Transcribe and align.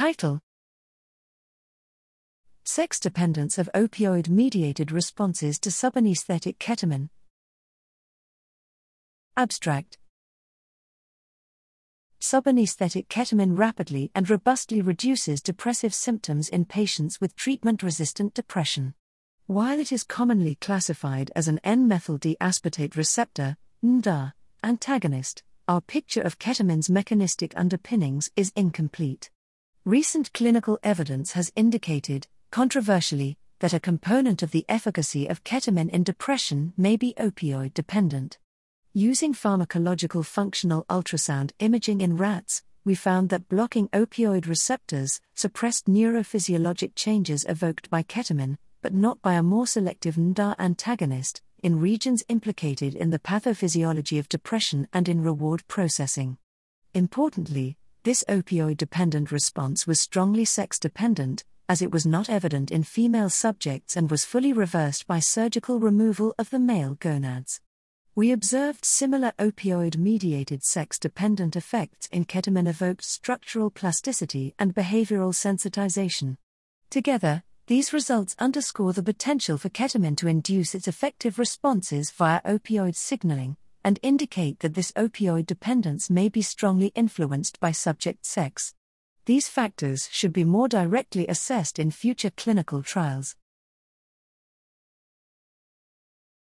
Title 0.00 0.40
Sex 2.64 2.98
dependence 2.98 3.58
of 3.58 3.68
opioid 3.74 4.30
mediated 4.30 4.90
responses 4.90 5.58
to 5.58 5.68
subanesthetic 5.68 6.56
ketamine. 6.56 7.10
Abstract 9.36 9.98
Subanesthetic 12.18 13.08
ketamine 13.08 13.58
rapidly 13.58 14.10
and 14.14 14.30
robustly 14.30 14.80
reduces 14.80 15.42
depressive 15.42 15.92
symptoms 15.92 16.48
in 16.48 16.64
patients 16.64 17.20
with 17.20 17.36
treatment 17.36 17.82
resistant 17.82 18.32
depression. 18.32 18.94
While 19.48 19.78
it 19.78 19.92
is 19.92 20.02
commonly 20.02 20.54
classified 20.62 21.30
as 21.36 21.46
an 21.46 21.60
N 21.62 21.86
methyl 21.86 22.16
D 22.16 22.38
aspartate 22.40 22.96
receptor 22.96 23.58
NMDA, 23.84 24.32
antagonist, 24.64 25.42
our 25.68 25.82
picture 25.82 26.22
of 26.22 26.38
ketamine's 26.38 26.88
mechanistic 26.88 27.52
underpinnings 27.54 28.30
is 28.34 28.50
incomplete. 28.56 29.30
Recent 29.90 30.32
clinical 30.32 30.78
evidence 30.84 31.32
has 31.32 31.50
indicated, 31.56 32.28
controversially, 32.52 33.36
that 33.58 33.72
a 33.72 33.80
component 33.80 34.40
of 34.40 34.52
the 34.52 34.64
efficacy 34.68 35.26
of 35.26 35.42
ketamine 35.42 35.90
in 35.90 36.04
depression 36.04 36.72
may 36.76 36.96
be 36.96 37.12
opioid 37.18 37.74
dependent. 37.74 38.38
Using 38.92 39.34
pharmacological 39.34 40.24
functional 40.24 40.84
ultrasound 40.84 41.50
imaging 41.58 42.02
in 42.02 42.16
rats, 42.16 42.62
we 42.84 42.94
found 42.94 43.30
that 43.30 43.48
blocking 43.48 43.88
opioid 43.88 44.46
receptors 44.46 45.20
suppressed 45.34 45.86
neurophysiologic 45.86 46.92
changes 46.94 47.44
evoked 47.48 47.90
by 47.90 48.04
ketamine, 48.04 48.58
but 48.82 48.94
not 48.94 49.20
by 49.22 49.34
a 49.34 49.42
more 49.42 49.66
selective 49.66 50.14
NMDA 50.14 50.54
antagonist, 50.60 51.42
in 51.64 51.80
regions 51.80 52.22
implicated 52.28 52.94
in 52.94 53.10
the 53.10 53.18
pathophysiology 53.18 54.20
of 54.20 54.28
depression 54.28 54.86
and 54.92 55.08
in 55.08 55.20
reward 55.20 55.66
processing. 55.66 56.38
Importantly, 56.94 57.76
this 58.02 58.24
opioid 58.28 58.78
dependent 58.78 59.30
response 59.30 59.86
was 59.86 60.00
strongly 60.00 60.46
sex 60.46 60.78
dependent, 60.78 61.44
as 61.68 61.82
it 61.82 61.92
was 61.92 62.06
not 62.06 62.30
evident 62.30 62.70
in 62.70 62.82
female 62.82 63.28
subjects 63.28 63.94
and 63.96 64.10
was 64.10 64.24
fully 64.24 64.52
reversed 64.52 65.06
by 65.06 65.18
surgical 65.18 65.78
removal 65.78 66.34
of 66.38 66.48
the 66.50 66.58
male 66.58 66.94
gonads. 66.94 67.60
We 68.14 68.32
observed 68.32 68.84
similar 68.84 69.32
opioid 69.38 69.96
mediated 69.96 70.64
sex 70.64 70.98
dependent 70.98 71.56
effects 71.56 72.08
in 72.10 72.24
ketamine 72.24 72.68
evoked 72.68 73.04
structural 73.04 73.70
plasticity 73.70 74.54
and 74.58 74.74
behavioral 74.74 75.32
sensitization. 75.32 76.38
Together, 76.88 77.44
these 77.66 77.92
results 77.92 78.34
underscore 78.38 78.92
the 78.94 79.02
potential 79.02 79.56
for 79.58 79.68
ketamine 79.68 80.16
to 80.16 80.26
induce 80.26 80.74
its 80.74 80.88
affective 80.88 81.38
responses 81.38 82.10
via 82.10 82.40
opioid 82.42 82.96
signaling, 82.96 83.56
and 83.84 83.98
indicate 84.02 84.60
that 84.60 84.74
this 84.74 84.92
opioid 84.92 85.46
dependence 85.46 86.10
may 86.10 86.28
be 86.28 86.42
strongly 86.42 86.88
influenced 86.94 87.58
by 87.60 87.72
subject 87.72 88.26
sex. 88.26 88.74
These 89.26 89.48
factors 89.48 90.08
should 90.10 90.32
be 90.32 90.44
more 90.44 90.68
directly 90.68 91.26
assessed 91.26 91.78
in 91.78 91.90
future 91.90 92.30
clinical 92.30 92.82
trials. 92.82 93.36